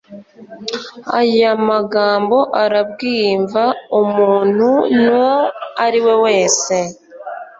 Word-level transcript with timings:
Aya 1.19 1.51
magambo 1.69 2.39
arabwimva 2.63 3.63
umuntu 4.01 4.67
nwo 5.01 5.29
ariwe 5.85 6.13
wese. 6.23 6.75